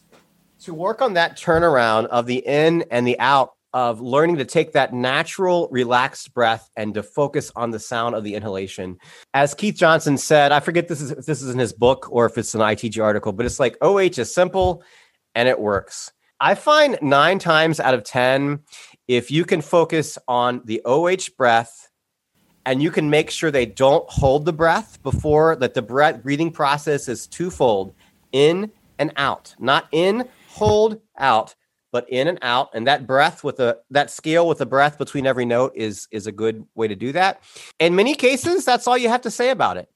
[0.60, 4.72] To work on that turnaround of the in and the out of learning to take
[4.72, 8.96] that natural, relaxed breath and to focus on the sound of the inhalation.
[9.34, 12.24] As Keith Johnson said, I forget this is if this is in his book or
[12.24, 14.84] if it's an ITG article, but it's like OH is simple
[15.34, 16.12] and it works.
[16.38, 18.60] I find nine times out of 10,
[19.08, 21.90] if you can focus on the OH breath
[22.64, 26.52] and you can make sure they don't hold the breath before that the breath breathing
[26.52, 27.92] process is twofold
[28.30, 31.56] in and out, not in, hold, out
[31.94, 35.28] but in and out and that breath with a that scale with the breath between
[35.28, 37.40] every note is is a good way to do that.
[37.78, 39.88] In many cases that's all you have to say about it.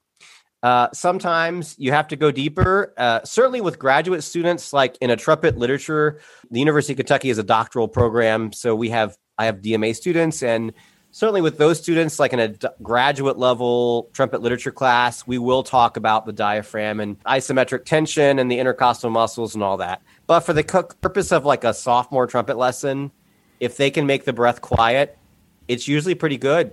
[0.63, 5.17] Uh, sometimes you have to go deeper uh, certainly with graduate students like in a
[5.17, 9.61] trumpet literature the university of kentucky is a doctoral program so we have i have
[9.61, 10.73] dma students and
[11.13, 12.49] certainly with those students like in a
[12.83, 18.51] graduate level trumpet literature class we will talk about the diaphragm and isometric tension and
[18.51, 20.63] the intercostal muscles and all that but for the
[21.01, 23.11] purpose of like a sophomore trumpet lesson
[23.59, 25.19] if they can make the breath quiet
[25.67, 26.73] it's usually pretty good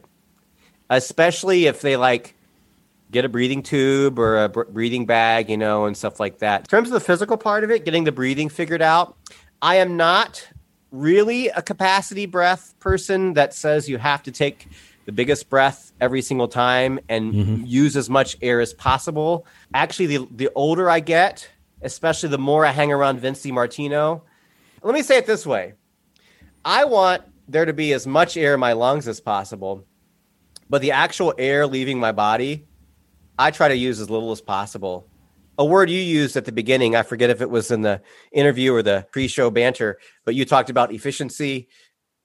[0.91, 2.35] especially if they like
[3.11, 6.67] get a breathing tube or a breathing bag you know and stuff like that in
[6.67, 9.17] terms of the physical part of it getting the breathing figured out
[9.63, 10.47] i am not
[10.91, 14.67] really a capacity breath person that says you have to take
[15.05, 17.65] the biggest breath every single time and mm-hmm.
[17.65, 19.45] use as much air as possible.
[19.73, 21.47] Actually, the, the older I get,
[21.85, 24.23] especially the more I hang around Vince Martino.
[24.81, 25.73] let me say it this way
[26.65, 29.85] I want there to be as much air in my lungs as possible,
[30.69, 32.65] but the actual air leaving my body,
[33.37, 35.07] I try to use as little as possible
[35.57, 36.95] a word you used at the beginning.
[36.95, 40.69] I forget if it was in the interview or the pre-show banter, but you talked
[40.69, 41.67] about efficiency.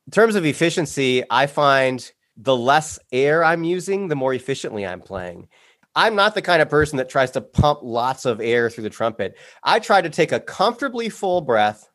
[0.06, 5.00] In terms of efficiency, I find the less air I'm using, the more efficiently I'm
[5.00, 5.48] playing.
[5.94, 8.90] I'm not the kind of person that tries to pump lots of air through the
[8.90, 9.36] trumpet.
[9.62, 11.90] I try to take a comfortably full breath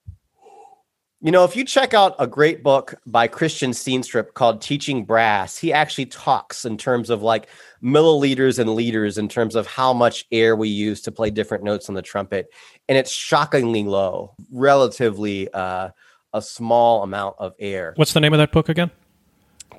[1.25, 5.57] you know, if you check out a great book by Christian Steenstrup called Teaching Brass,
[5.57, 7.47] he actually talks in terms of like
[7.81, 11.89] milliliters and liters in terms of how much air we use to play different notes
[11.89, 12.49] on the trumpet.
[12.87, 15.89] And it's shockingly low, relatively uh,
[16.31, 17.93] a small amount of air.
[17.95, 18.91] What's the name of that book again?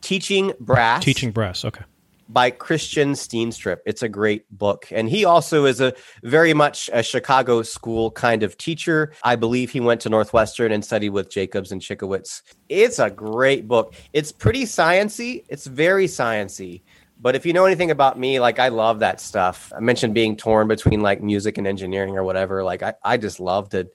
[0.00, 1.04] Teaching Brass.
[1.04, 1.64] Teaching Brass.
[1.64, 1.84] Okay
[2.28, 3.78] by Christian Steenstrup.
[3.86, 4.88] It's a great book.
[4.90, 9.12] And he also is a very much a Chicago school kind of teacher.
[9.22, 12.42] I believe he went to Northwestern and studied with Jacobs and Cichowicz.
[12.68, 13.94] It's a great book.
[14.12, 15.44] It's pretty sciency.
[15.48, 16.82] It's very sciency.
[17.18, 19.72] But if you know anything about me, like I love that stuff.
[19.74, 22.62] I mentioned being torn between like music and engineering or whatever.
[22.62, 23.88] Like I, I just love to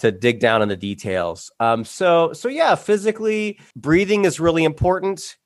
[0.00, 1.52] to dig down in the details.
[1.60, 5.36] Um, so so yeah, physically breathing is really important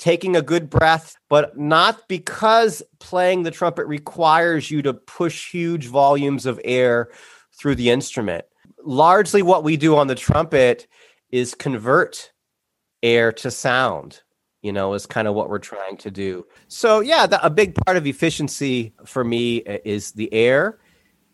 [0.00, 5.86] taking a good breath, but not because playing the trumpet requires you to push huge
[5.86, 7.10] volumes of air
[7.52, 8.46] through the instrument.
[8.82, 10.88] Largely, what we do on the trumpet
[11.30, 12.32] is convert
[13.02, 14.22] air to sound,
[14.62, 16.46] you know, is kind of what we're trying to do.
[16.68, 20.78] So, yeah, the, a big part of efficiency for me is the air.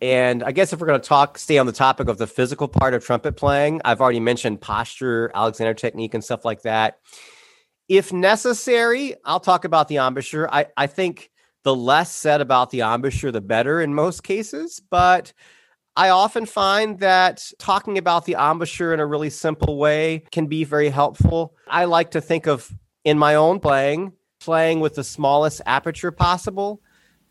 [0.02, 2.66] And I guess if we're going to talk, stay on the topic of the physical
[2.66, 6.98] part of trumpet playing, I've already mentioned posture, Alexander technique, and stuff like that
[7.88, 10.52] if necessary, I'll talk about the embouchure.
[10.52, 11.30] I, I think
[11.62, 14.80] the less said about the embouchure, the better in most cases.
[14.90, 15.32] But
[15.96, 20.64] I often find that talking about the embouchure in a really simple way can be
[20.64, 21.54] very helpful.
[21.68, 22.70] I like to think of
[23.04, 26.82] in my own playing, playing with the smallest aperture possible.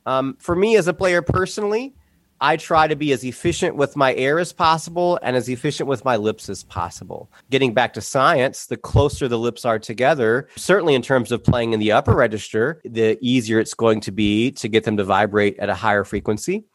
[0.06, 1.96] Um, for me as a player personally,
[2.42, 6.04] I try to be as efficient with my air as possible and as efficient with
[6.04, 7.32] my lips as possible.
[7.50, 11.74] Getting back to science, the closer the lips are together, certainly in terms of playing
[11.74, 15.58] in the upper register, the easier it's going to be to get them to vibrate
[15.60, 16.66] at a higher frequency.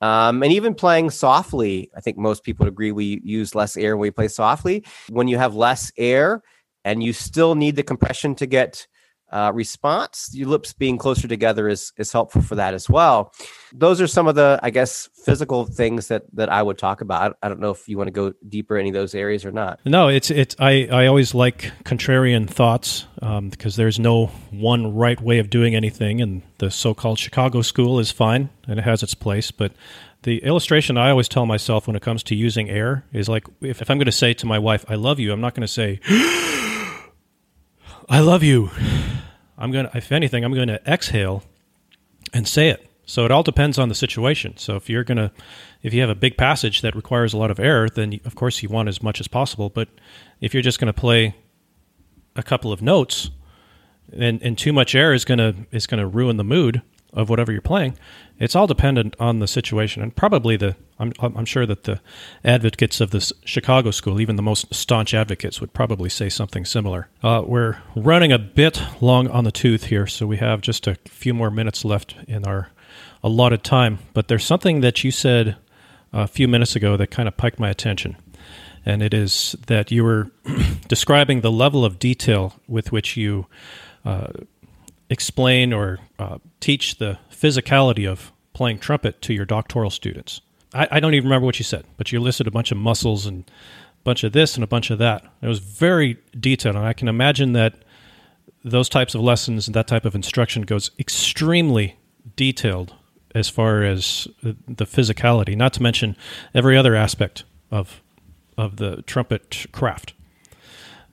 [0.00, 4.02] Um, and even playing softly, I think most people agree we use less air when
[4.02, 4.84] we play softly.
[5.08, 6.42] When you have less air
[6.84, 8.86] and you still need the compression to get
[9.30, 13.32] uh, response, your lips being closer together is is helpful for that as well.
[13.72, 17.36] Those are some of the, I guess, physical things that that I would talk about.
[17.42, 19.80] I don't know if you want to go deeper any of those areas or not.
[19.84, 20.54] No, it's it's.
[20.58, 25.74] I I always like contrarian thoughts um, because there's no one right way of doing
[25.74, 29.72] anything, and the so-called Chicago school is fine and it has its place, but
[30.22, 33.80] the illustration I always tell myself when it comes to using air is like if,
[33.80, 35.68] if I'm going to say to my wife, I love you, I'm not going to
[35.68, 36.00] say,
[38.08, 38.70] I love you.
[39.58, 41.42] I'm going to, if anything, I'm going to exhale
[42.32, 42.88] and say it.
[43.04, 44.56] So it all depends on the situation.
[44.56, 45.30] So if you're going to,
[45.82, 48.62] if you have a big passage that requires a lot of air, then of course
[48.62, 49.70] you want as much as possible.
[49.70, 49.88] But
[50.40, 51.34] if you're just going to play
[52.34, 53.30] a couple of notes,
[54.12, 57.28] and, and too much air is going to is going to ruin the mood of
[57.28, 57.96] whatever you're playing.
[58.38, 62.00] It's all dependent on the situation, and probably the I'm I'm sure that the
[62.44, 67.08] advocates of this Chicago school, even the most staunch advocates, would probably say something similar.
[67.22, 70.96] Uh, we're running a bit long on the tooth here, so we have just a
[71.06, 72.70] few more minutes left in our
[73.22, 73.98] allotted time.
[74.12, 75.56] But there's something that you said
[76.12, 78.16] a few minutes ago that kind of piqued my attention.
[78.84, 80.30] And it is that you were
[80.88, 83.46] describing the level of detail with which you
[84.04, 84.28] uh,
[85.08, 90.40] explain or uh, teach the physicality of playing trumpet to your doctoral students.
[90.74, 93.26] I, I, don't even remember what you said, but you listed a bunch of muscles
[93.26, 95.24] and a bunch of this and a bunch of that.
[95.42, 97.74] It was very detailed, and I can imagine that
[98.64, 101.98] those types of lessons and that type of instruction goes extremely
[102.34, 102.94] detailed
[103.34, 106.16] as far as the physicality, not to mention
[106.54, 108.00] every other aspect of
[108.56, 110.14] of the trumpet craft.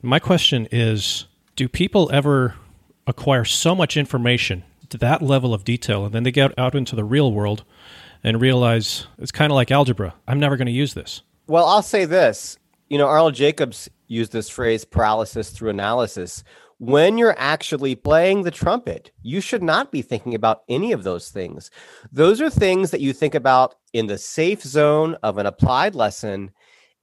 [0.01, 1.25] My question is,
[1.57, 2.55] do people ever
[3.07, 6.95] acquire so much information to that level of detail, and then they get out into
[6.95, 7.63] the real world
[8.23, 10.13] and realize it's kind of like algebra.
[10.27, 11.21] I'm never going to use this.
[11.47, 12.57] Well, I'll say this.
[12.89, 16.43] You know, Arnold Jacobs used this phrase paralysis through analysis.
[16.77, 21.29] When you're actually playing the trumpet, you should not be thinking about any of those
[21.29, 21.71] things.
[22.11, 26.51] Those are things that you think about in the safe zone of an applied lesson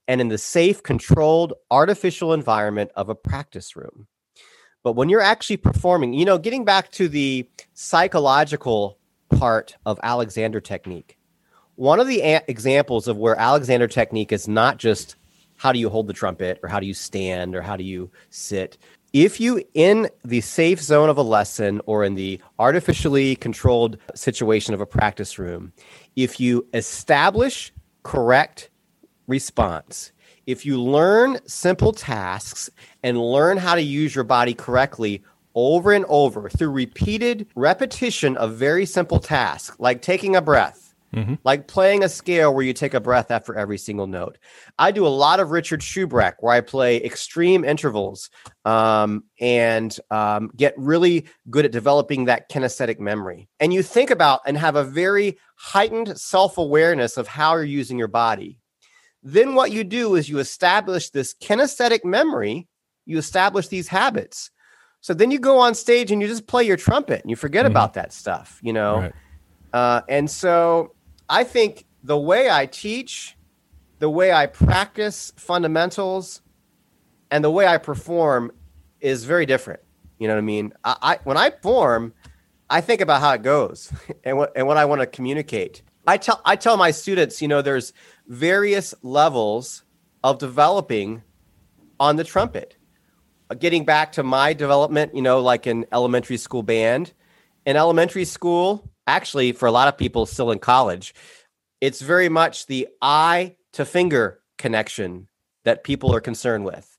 [0.07, 4.07] and in the safe, controlled, artificial environment of a practice room.
[4.83, 8.97] But when you're actually performing, you know, getting back to the psychological
[9.29, 11.17] part of Alexander technique,
[11.75, 15.15] one of the a- examples of where Alexander technique is not just
[15.57, 18.09] how do you hold the trumpet or how do you stand or how do you
[18.31, 18.77] sit.
[19.13, 24.73] If you, in the safe zone of a lesson or in the artificially controlled situation
[24.73, 25.73] of a practice room,
[26.15, 27.71] if you establish
[28.03, 28.69] correct
[29.27, 30.11] response,
[30.47, 32.69] if you learn simple tasks
[33.03, 35.23] and learn how to use your body correctly
[35.55, 41.35] over and over through repeated repetition of very simple tasks, like taking a breath, mm-hmm.
[41.43, 44.37] like playing a scale where you take a breath after every single note.
[44.79, 48.29] I do a lot of Richard Shuebruk where I play extreme intervals
[48.65, 53.49] um, and um, get really good at developing that kinesthetic memory.
[53.59, 57.97] And you think about and have a very heightened self awareness of how you're using
[57.97, 58.60] your body.
[59.23, 62.67] Then what you do is you establish this kinesthetic memory,
[63.05, 64.51] you establish these habits.
[65.01, 67.65] So then you go on stage and you just play your trumpet and you forget
[67.65, 67.71] mm-hmm.
[67.71, 68.99] about that stuff, you know?
[68.99, 69.13] Right.
[69.73, 70.93] Uh, and so
[71.29, 73.35] I think the way I teach,
[73.99, 76.41] the way I practice fundamentals,
[77.31, 78.51] and the way I perform
[78.99, 79.79] is very different.
[80.19, 80.73] You know what I mean?
[80.83, 82.13] I, I when I perform,
[82.69, 83.91] I think about how it goes
[84.23, 85.81] and what and what I want to communicate.
[86.05, 87.93] I tell I tell my students, you know, there's
[88.31, 89.83] various levels
[90.23, 91.21] of developing
[91.99, 92.77] on the trumpet.
[93.49, 97.11] Uh, getting back to my development, you know, like in elementary school band,
[97.65, 101.13] in elementary school, actually, for a lot of people still in college,
[101.81, 105.27] it's very much the eye to finger connection
[105.65, 106.97] that people are concerned with.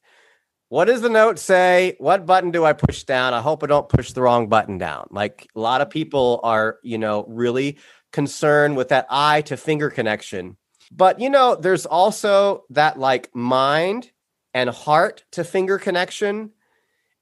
[0.69, 1.97] What does the note say?
[1.99, 3.33] What button do I push down?
[3.33, 5.07] I hope I don't push the wrong button down.
[5.11, 7.79] Like a lot of people are, you know, really
[8.13, 10.59] concerned with that eye to finger connection.
[10.95, 14.11] But you know, there's also that like mind
[14.53, 16.51] and heart to finger connection.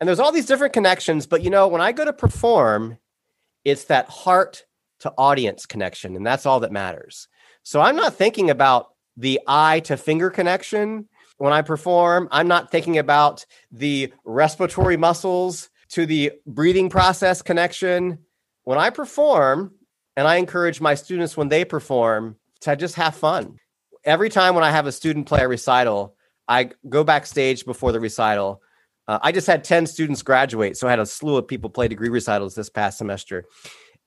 [0.01, 2.99] And there's all these different connections, but you know, when I go to perform,
[3.65, 4.65] it's that heart
[5.01, 7.29] to audience connection, and that's all that matters.
[7.63, 11.09] So I'm not thinking about the eye to finger connection
[11.39, 12.29] when I perform.
[12.33, 18.19] I'm not thinking about the respiratory muscles to the breathing process connection.
[18.65, 19.75] When I perform,
[20.17, 23.57] and I encourage my students when they perform to just have fun.
[24.05, 26.15] Every time when I have a student play a recital,
[26.49, 28.63] I go backstage before the recital.
[29.07, 30.77] Uh, I just had 10 students graduate.
[30.77, 33.45] So I had a slew of people play degree recitals this past semester.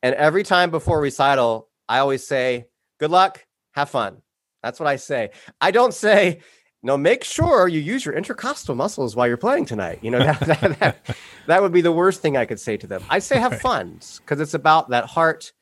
[0.02, 2.66] And every time before recital, I always say,
[3.00, 4.22] good luck, have fun.
[4.62, 5.32] That's what I say.
[5.62, 6.40] I don't say,
[6.84, 10.00] no, make sure you use your intercostal muscles while you're playing tonight.
[10.02, 12.88] You know, that, that, that, that would be the worst thing I could say to
[12.88, 13.04] them.
[13.10, 15.54] I say have fun because it's about that heart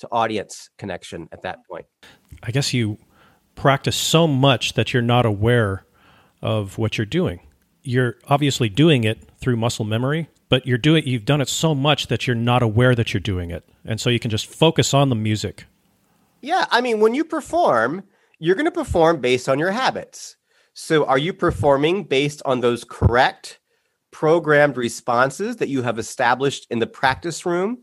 [0.00, 1.86] to audience connection at that point.
[2.42, 2.98] I guess you
[3.54, 5.84] practice so much that you're not aware
[6.42, 7.40] of what you're doing.
[7.82, 12.08] You're obviously doing it through muscle memory, but you're doing you've done it so much
[12.08, 13.68] that you're not aware that you're doing it.
[13.84, 15.64] And so you can just focus on the music.
[16.40, 18.04] Yeah, I mean when you perform,
[18.38, 20.36] you're going to perform based on your habits.
[20.74, 23.58] So are you performing based on those correct
[24.10, 27.78] programmed responses that you have established in the practice room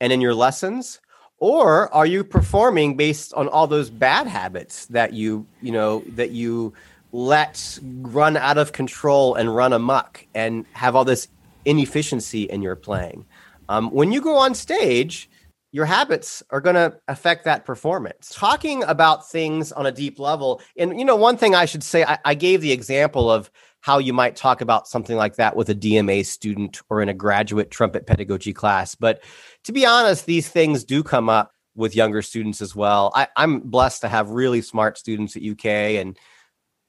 [0.00, 1.00] and in your lessons?
[1.38, 6.30] Or are you performing based on all those bad habits that you you know that
[6.30, 6.72] you
[7.12, 11.28] let run out of control and run amok and have all this
[11.64, 13.24] inefficiency in your playing?
[13.68, 15.28] Um, when you go on stage
[15.70, 20.60] your habits are going to affect that performance talking about things on a deep level
[20.76, 23.50] and you know one thing i should say I, I gave the example of
[23.80, 27.14] how you might talk about something like that with a DMA student or in a
[27.14, 28.94] graduate trumpet pedagogy class.
[28.94, 29.22] But
[29.64, 33.12] to be honest, these things do come up with younger students as well.
[33.14, 36.18] I, am blessed to have really smart students at UK, and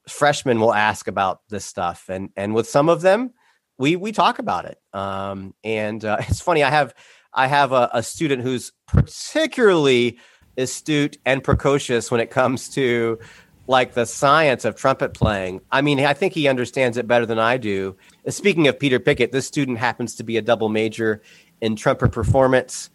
[0.08, 3.32] freshmen will ask about this stuff, and and with some of them,
[3.78, 4.78] we we talk about it.
[4.92, 6.92] Um, and uh, it's funny, I have
[7.32, 10.18] I have a, a student who's particularly
[10.56, 13.18] astute and precocious when it comes to
[13.66, 15.60] like the science of trumpet playing.
[15.70, 17.96] I mean, I think he understands it better than I do.
[18.28, 21.22] Speaking of Peter Pickett, this student happens to be a double major
[21.60, 22.90] in trumpet performance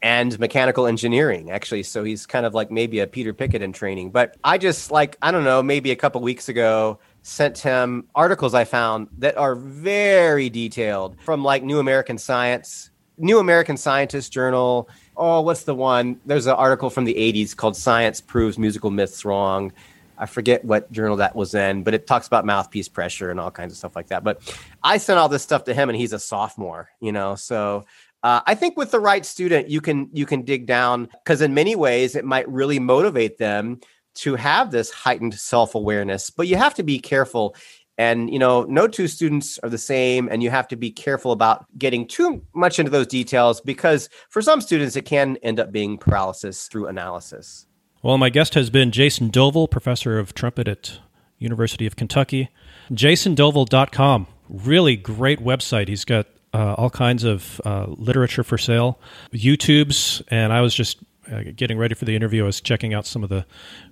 [0.00, 1.82] and mechanical engineering, actually.
[1.82, 4.10] So he's kind of like maybe a Peter Pickett in training.
[4.10, 8.54] But I just like, I don't know, maybe a couple weeks ago, sent him articles
[8.54, 14.88] I found that are very detailed from like New American Science, New American Scientist Journal.
[15.16, 16.20] Oh, what's the one?
[16.26, 19.72] There's an article from the 80s called Science Proves Musical Myths Wrong.
[20.16, 23.50] I forget what journal that was in, but it talks about mouthpiece pressure and all
[23.50, 24.22] kinds of stuff like that.
[24.22, 24.40] But
[24.82, 27.34] I sent all this stuff to him, and he's a sophomore, you know.
[27.34, 27.84] So
[28.22, 31.52] uh, I think with the right student, you can you can dig down because in
[31.52, 33.80] many ways it might really motivate them
[34.14, 36.30] to have this heightened self awareness.
[36.30, 37.56] But you have to be careful.
[37.96, 41.32] And you know, no two students are the same, and you have to be careful
[41.32, 45.70] about getting too much into those details because for some students it can end up
[45.70, 47.66] being paralysis through analysis.
[48.02, 50.98] Well, my guest has been Jason Dovel, professor of trumpet at
[51.38, 52.50] University of Kentucky.
[52.90, 55.88] JasonDovel.com, really great website.
[55.88, 59.00] He's got uh, all kinds of uh, literature for sale,
[59.32, 60.98] YouTube's, and I was just
[61.32, 62.42] uh, getting ready for the interview.
[62.42, 63.46] I was checking out some of the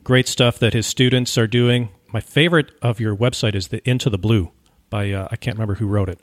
[0.04, 1.88] great stuff that his students are doing.
[2.12, 4.50] My favorite of your website is the Into the Blue
[4.90, 6.20] by uh, I can't remember who wrote it.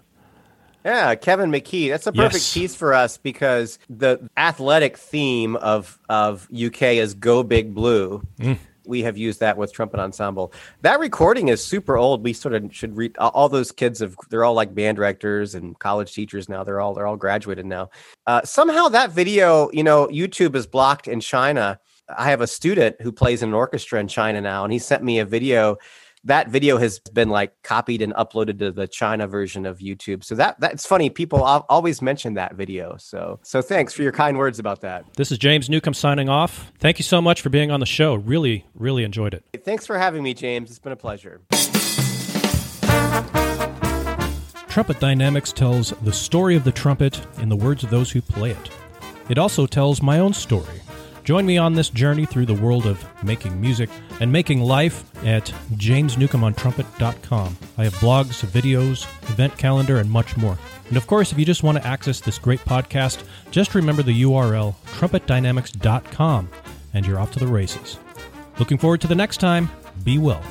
[0.86, 1.90] Yeah, Kevin McKee.
[1.90, 2.54] That's a perfect yes.
[2.54, 8.58] piece for us because the athletic theme of of UK is "Go Big Blue." Mm.
[8.86, 10.54] We have used that with trumpet ensemble.
[10.82, 12.24] That recording is super old.
[12.24, 15.78] We sort of should read all those kids have they're all like band directors and
[15.80, 16.64] college teachers now.
[16.64, 17.90] They're all they're all graduated now.
[18.26, 21.80] Uh, somehow that video, you know, YouTube is blocked in China.
[22.18, 25.04] I have a student who plays in an orchestra in China now, and he sent
[25.04, 25.78] me a video
[26.26, 30.24] that video has been like copied and uploaded to the China version of YouTube.
[30.24, 31.10] So that that's funny.
[31.10, 32.98] People always mention that video.
[32.98, 35.06] So so thanks for your kind words about that.
[35.16, 36.72] This is James Newcomb signing off.
[36.80, 38.16] Thank you so much for being on the show.
[38.16, 39.46] Really really enjoyed it.
[39.64, 40.70] Thanks for having me, James.
[40.70, 41.42] It's been a pleasure.
[44.68, 48.52] Trumpet Dynamics tells the story of the trumpet in the words of those who play
[48.52, 48.70] it.
[49.30, 50.82] It also tells my own story
[51.30, 55.46] Join me on this journey through the world of making music and making life at
[55.74, 57.58] jamesnewcombontrumpet.com.
[57.78, 60.58] I have blogs, videos, event calendar, and much more.
[60.88, 64.24] And of course, if you just want to access this great podcast, just remember the
[64.24, 66.50] URL trumpetdynamics.com
[66.96, 68.00] and you're off to the races.
[68.58, 69.70] Looking forward to the next time.
[70.04, 70.42] Be well.